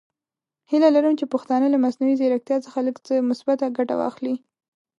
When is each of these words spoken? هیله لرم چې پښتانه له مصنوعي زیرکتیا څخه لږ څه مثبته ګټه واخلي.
هیله 0.69 0.89
لرم 0.95 1.13
چې 1.19 1.31
پښتانه 1.33 1.67
له 1.71 1.77
مصنوعي 1.83 2.15
زیرکتیا 2.21 2.57
څخه 2.65 2.79
لږ 2.87 2.95
څه 3.07 3.13
مثبته 3.29 3.65
ګټه 3.77 3.95
واخلي. 3.97 4.35